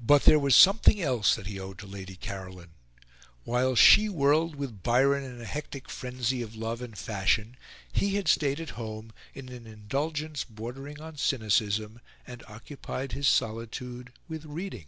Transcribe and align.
But 0.00 0.22
there 0.22 0.38
was 0.38 0.56
something 0.56 0.98
else 1.02 1.34
that 1.34 1.46
he 1.46 1.60
owed 1.60 1.78
to 1.80 1.86
Lady 1.86 2.16
Caroline. 2.16 2.70
While 3.44 3.74
she 3.74 4.08
whirled 4.08 4.56
with 4.56 4.82
Byron 4.82 5.24
in 5.24 5.42
a 5.42 5.44
hectic 5.44 5.90
frenzy 5.90 6.40
of 6.40 6.56
love 6.56 6.80
and 6.80 6.96
fashion, 6.96 7.58
he 7.92 8.14
had 8.14 8.28
stayed 8.28 8.60
at 8.60 8.70
home 8.80 9.12
in 9.34 9.50
an 9.50 9.66
indulgence 9.66 10.42
bordering 10.44 11.02
on 11.02 11.18
cynicism, 11.18 12.00
and 12.26 12.42
occupied 12.48 13.12
his 13.12 13.28
solitude 13.28 14.10
with 14.26 14.46
reading. 14.46 14.86